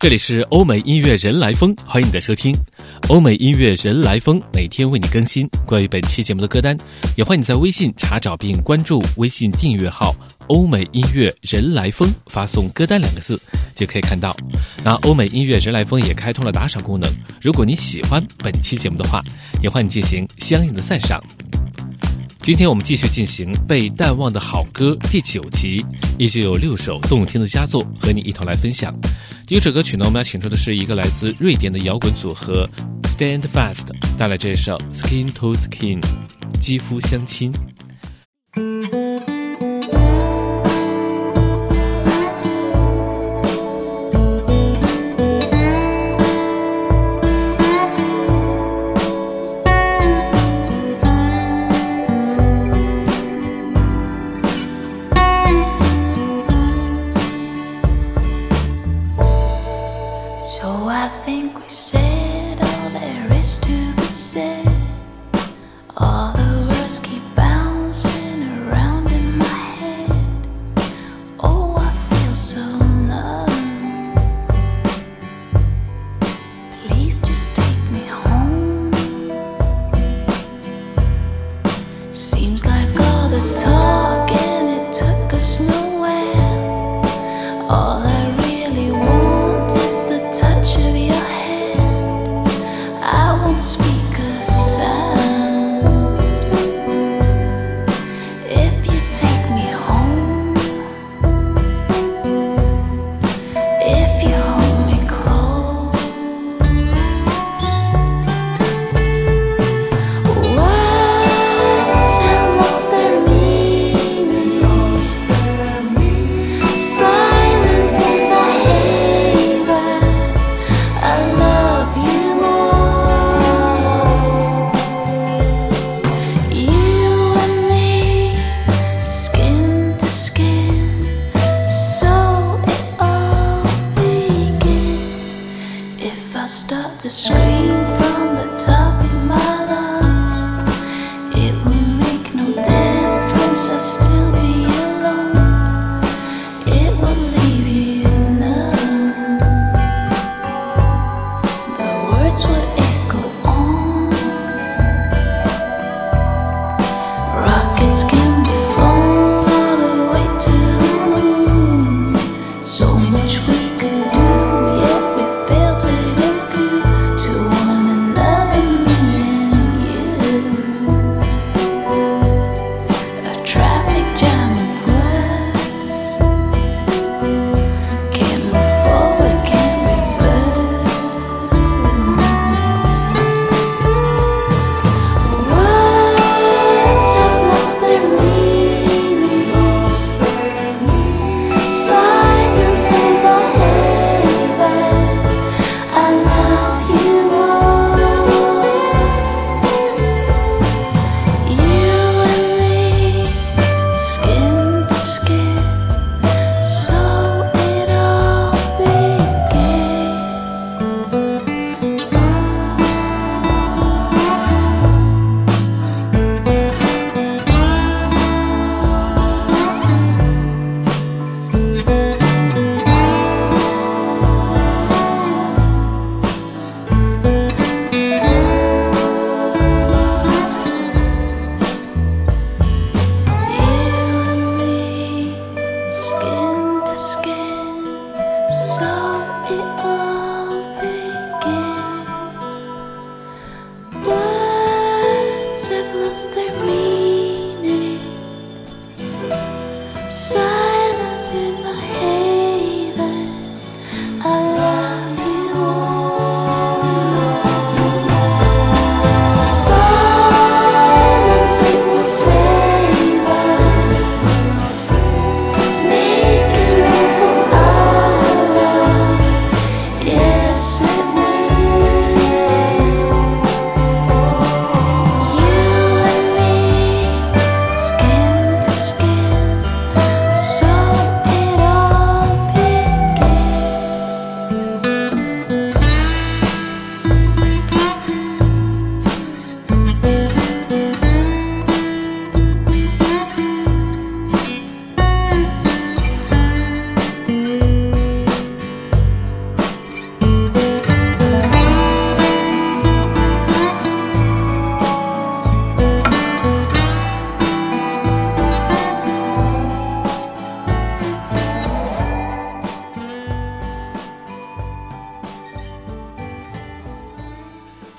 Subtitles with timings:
[0.00, 2.56] 这里是欧美音乐人来疯，欢迎你的收听。
[3.10, 6.74] 欧美音乐人来疯每天为你更新关于本期节目的歌单，
[7.18, 10.16] 也欢迎你在微信查找并关注微信订阅号
[10.48, 13.38] “欧美音乐人来疯”，发送“歌单”两个字
[13.74, 14.34] 就可以看到。
[14.82, 17.06] 那欧美音乐人来疯也开通了打赏功能，
[17.38, 19.22] 如果你喜欢本期节目的话，
[19.62, 21.22] 也欢迎进行相应的赞赏。
[22.42, 25.84] 今天我们继续进行《被淡忘的好歌》第九集，
[26.18, 28.94] 依旧有六首动听的佳作和你一同来分享。
[29.46, 32.66] 第一首歌曲呢，我们要请出的是一个来自瑞典的摇滚组合
[33.02, 36.00] Stand Fast 带来这首 Skin to Skin，
[36.62, 37.52] 肌肤相亲。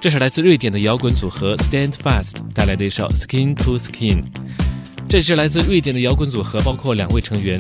[0.02, 4.24] 这是来自瑞典的摇滚组合 Stand Fast 带来的一首 Skin to Skin。
[5.08, 7.56] 这支来自瑞典的摇滚组合包括两位成员，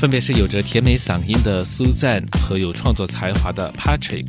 [0.00, 4.24] 分别是有着甜美嗓音的 Suzanne 和有创作才华的 Patrick。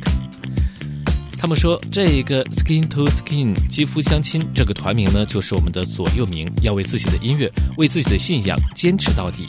[1.38, 9.48] 他们说，这个 Skin to Skin 肌肤相亲这个团名呢，就是我们的左右铭，要为自己的音乐、为自己的信仰坚持到底。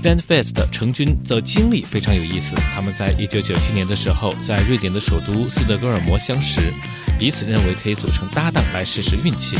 [0.00, 2.54] Standfast 成军的经历非常有意思。
[2.72, 6.72] 他们在一九九七年的时候，在瑞典的首都斯德哥尔摩相识，
[7.18, 9.56] 彼此认为可以组成搭档来试试运气。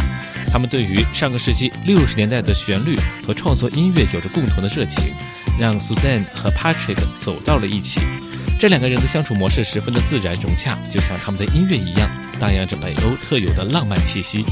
[0.52, 2.96] 他们对于上个世纪六十年代的旋律
[3.26, 5.12] 和创作音乐有着共同的热情，
[5.58, 8.00] 让 Suzanne 和 Patrick 走到了一起。
[8.61, 12.08] 这两个人的相处模式十分的自然融洽，就像他们的音乐一样，
[12.38, 14.44] 荡漾着北欧特有的浪漫气息。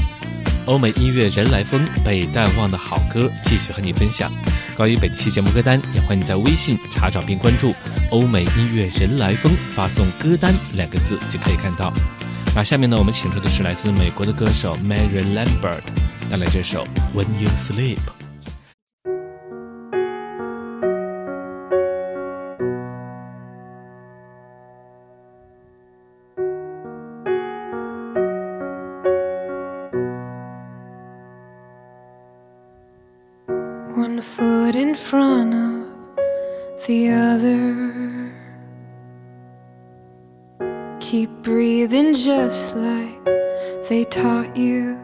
[0.67, 4.29] 欧美音乐人来疯，被淡忘的好歌，继续和你分享。
[4.75, 7.73] 关于本期节目歌单，也欢迎在微信查找并关注
[8.11, 11.93] “欧美音乐人来疯”，发送“歌单”两个字就可以看到。
[12.53, 15.79] 那下面呢，我们请出的是来自美国的歌手 Mary Lambert，
[16.29, 16.85] 带来这首
[17.17, 17.95] 《When You Sleep》。
[44.21, 44.97] Taught you.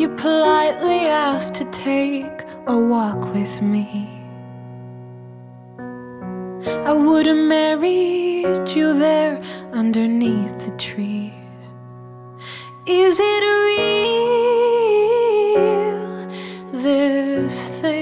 [0.00, 4.08] You politely asked to take a walk with me.
[6.90, 9.40] I would have married you there
[9.72, 11.32] underneath the trees.
[12.86, 14.42] Is it real?
[16.82, 18.01] this thing?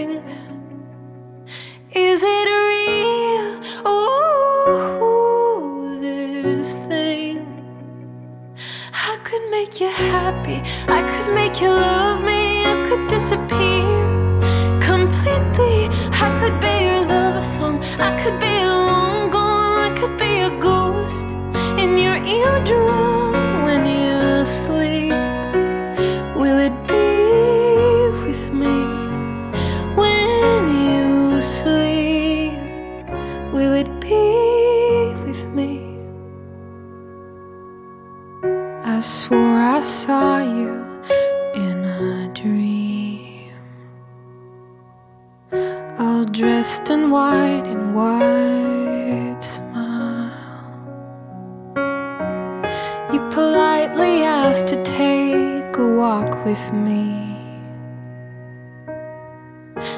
[53.91, 57.37] Politely asked to take a walk with me,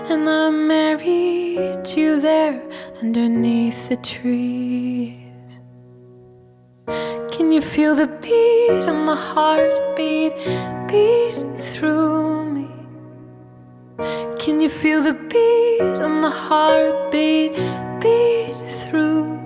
[0.09, 2.61] and I married you there
[3.03, 5.61] underneath the trees.
[7.31, 10.33] Can you feel the beat of my heart beat,
[11.59, 12.69] through me?
[14.38, 17.55] Can you feel the beat of my heart beat,
[18.83, 19.40] through?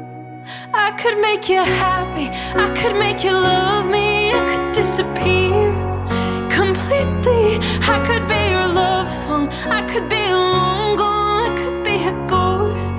[0.74, 2.28] I could make you happy,
[2.58, 4.15] I could make you love me,
[4.86, 5.72] disappear
[6.48, 7.58] completely.
[7.94, 12.14] I could be your love song, I could be long gone, I could be a
[12.28, 12.94] ghost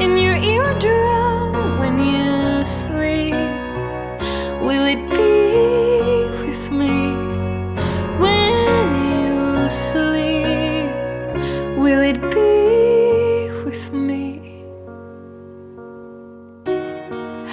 [0.00, 3.34] in your eardrum when you sleep.
[4.66, 5.34] Will it be
[6.46, 6.96] with me
[8.22, 10.90] when you sleep?
[11.82, 14.24] Will it be with me?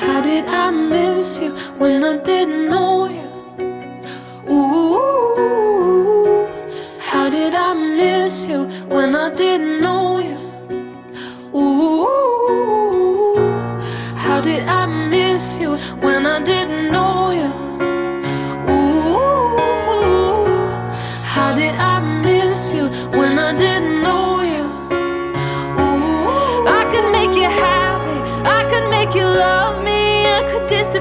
[0.03, 2.98] How did I miss you when I didn't know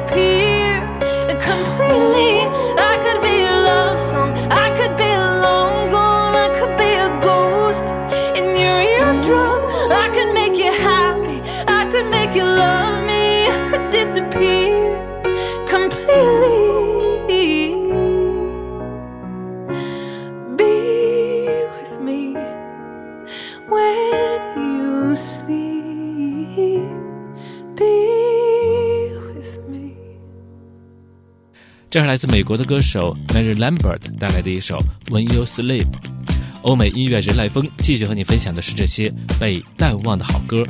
[0.08, 0.80] disappear
[1.38, 2.40] completely.
[2.78, 4.32] I could be your love song.
[4.50, 5.10] I could be
[5.42, 6.34] long gone.
[6.34, 7.90] I could be a ghost
[8.36, 9.60] in your eardrum.
[9.90, 11.42] I could make you happy.
[11.66, 13.46] I could make you love me.
[13.46, 14.96] I could disappear
[15.66, 16.47] completely.
[32.08, 35.84] 来自美国的歌手 Mary Lambert 带来的一首 When You Sleep。
[36.62, 40.64] 欧美音乐人来风继续和你分享的是这些被淡忘的好歌。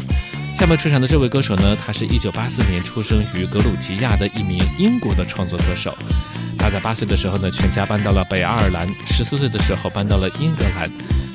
[0.59, 5.97] 下面出场的这位歌手呢，他是一九八四年出生于格鲁吉亚的一名英国的创作歌手。
[6.59, 10.91] 他在八岁的时候呢，全家搬到了北爱尔兰；十四岁的时候搬到了英格兰。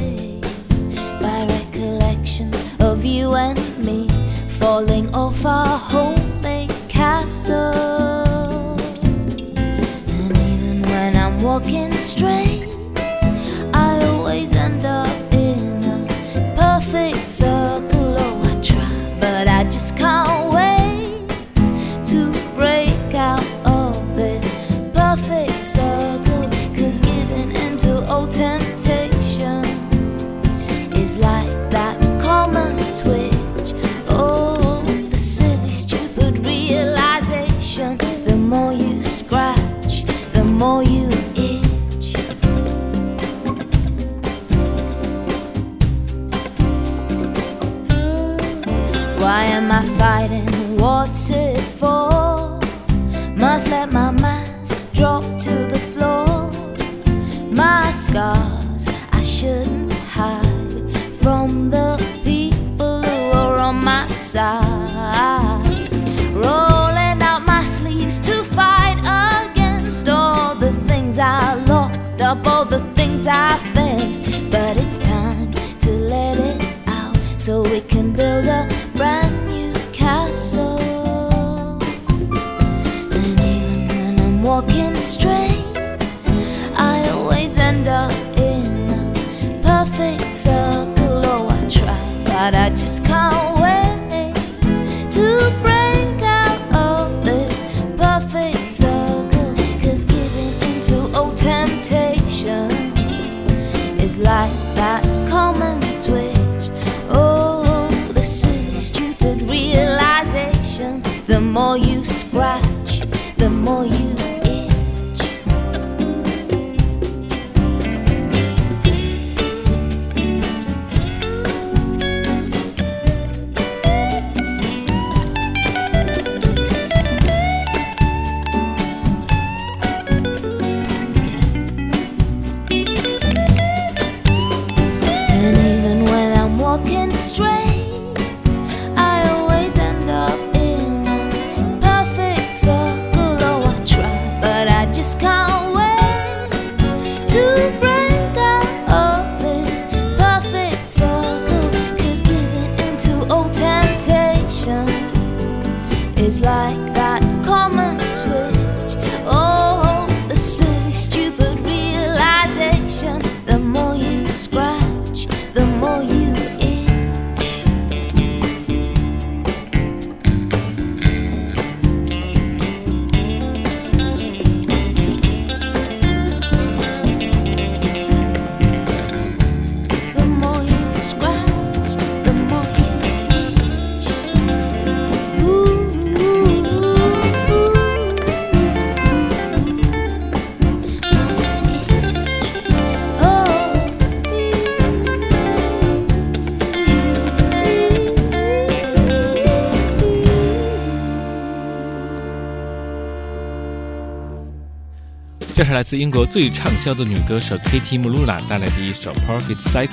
[205.73, 209.87] 来自英国最畅销的女歌手 Katie m u l u l a 带来的一首《Perfect Cycle》。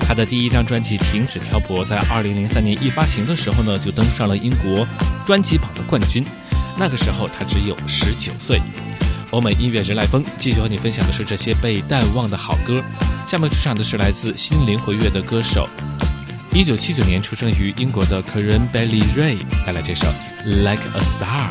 [0.00, 4.86] 她的第一张专辑《停止漂泊》在2003年一发行的时候呢，就登上了英国
[5.26, 6.22] 专辑榜的冠军。
[6.78, 8.60] 那个时候她只有19岁。
[9.30, 12.82] 欧美音乐人来风继续和你分享的是这些被淡忘的好歌。
[13.26, 15.66] 下面出场的是来自心灵活跃的歌手
[16.52, 20.06] ，1979年出生于英国的 Karen Bailey Ray 带来这首
[20.44, 21.50] 《Like a Star》。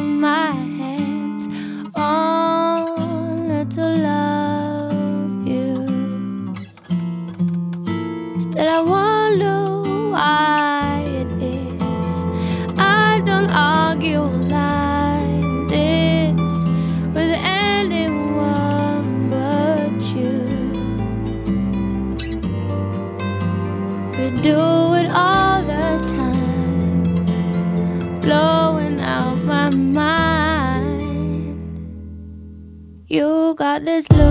[33.71, 34.30] got this look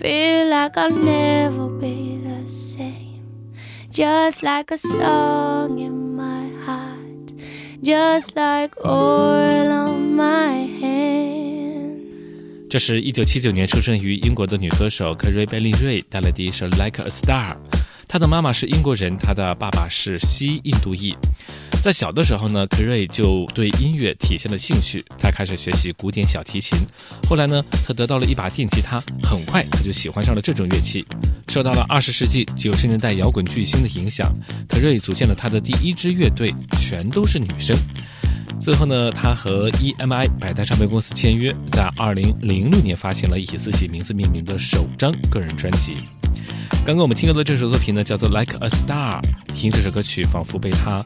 [0.00, 3.52] Feel like I'll never be the same.
[3.90, 7.34] Just like a song in my heart,
[7.82, 12.00] just like oil on my hand.
[12.70, 17.50] 这是一九七九年出生于英国的女歌手克瑞·贝利瑞带来的一首《Like a Star》。
[18.08, 21.14] 她的妈妈是英国人，她的爸爸是西印度裔。
[21.82, 26.78] 在小的时候呢，克瑞就对音乐体现了兴趣，他开始学习古典小提琴。
[27.26, 31.02] 后来呢，他得到了一把电吉他，很快他就喜欢上了这种乐器。
[31.48, 34.30] 受到了二十世纪九十年代摇滚巨星的影响，
[34.68, 37.74] 克瑞组建了他的第一支乐队，全都是女生。
[38.60, 45.96] 最后呢，他和 EMI 百代唱片公司签约，在二零零六年发行了以自己名字命名的首张个人专辑。
[46.84, 49.20] 刚刚我们听到的这首作品呢，叫做《Like a Star》。
[49.54, 51.04] 听这首歌曲，仿佛被他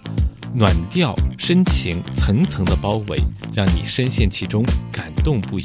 [0.56, 3.18] 暖调、深情层层的包围，
[3.52, 5.64] 让你深陷其中，感动不已。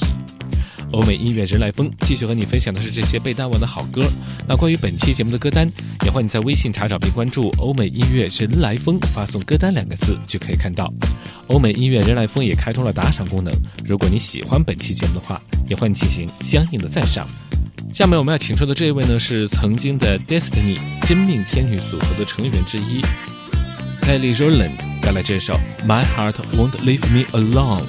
[0.92, 4.02] 欧美音乐人来疯继续和你分享的是这些被单完的好歌。
[4.48, 5.72] 那关于本期节目的歌单，
[6.04, 10.92] 也欢迎你在微信查找并关注 “欧美音乐人来疯”，发送“歌单”两个字就可以看到。
[11.50, 13.54] 欧美音乐人来疯也开通了打赏功能，
[13.86, 17.28] 如果你喜欢本期节目的话，也欢迎进行相应的赞赏。
[17.94, 23.00] 下面我们要请出的这一位呢，是曾经的 Destiny 真命天女组合的成员之一
[24.09, 25.55] Kelly Rowland 带来这首《
[25.87, 27.87] My Heart Won't Leave Me Alone》。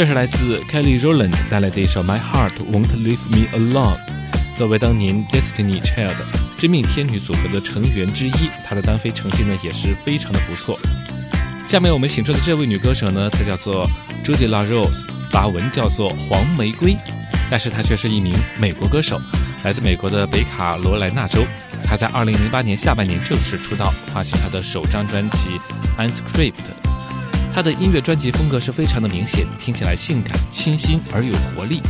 [0.00, 3.98] 这是来自 Kelly Rowland 带来的一首《My Heart Won't Leave Me Alone》。
[4.56, 6.16] 作为当年 Destiny Child
[6.56, 10.80] 真命天女组合的成员之一，她的单飞成绩呢也是非常的不错。
[11.66, 13.86] 下面我们请出的这位女歌手呢，她叫做
[14.24, 16.96] Judy La Rose，法文叫做黄玫瑰，
[17.50, 19.20] 但是她却是一名美国歌手，
[19.64, 21.44] 来自美国的北卡罗来纳州。
[21.84, 25.50] 她在2008年下半年正式出道，发行她的首张专辑
[26.02, 26.52] 《Unscript》。
[27.52, 31.80] 他的音乐专辑风格是非常的明显，听起来性感、清新而有活力。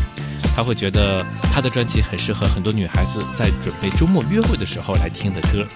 [0.56, 5.66] 他会觉得他的专辑很适合很多女孩子在准备周末约会的时候来听的歌。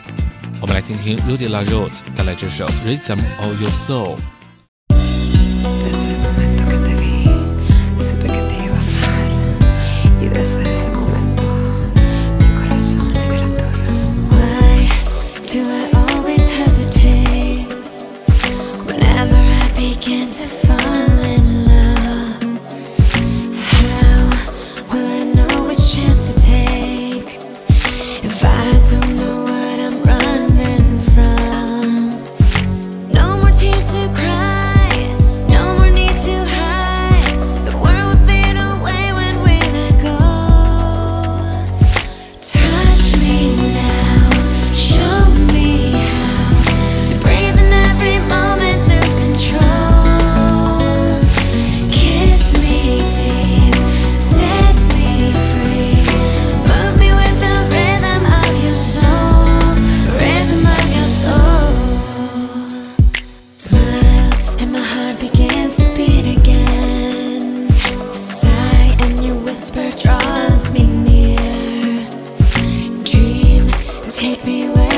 [0.60, 4.16] 我们来听听 Rudy La Rose 带来这首《Rhythm of Your Soul》。
[19.84, 21.23] weekends to fun.
[74.14, 74.93] Take me away.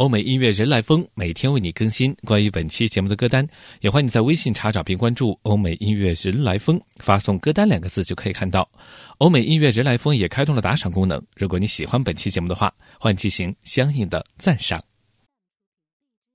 [0.00, 3.46] 欧美音乐人来疯每天为你更新关于本期节目的歌单，
[3.82, 8.66] 也欢迎你在微信查找并关注“欧美音乐人来疯”，发送“歌单”两个字就可以看到。
[9.18, 14.82] 欧美音乐人来疯也开通了打赏功能，如果你喜欢本期节目的话，欢迎进行相应的赞赏。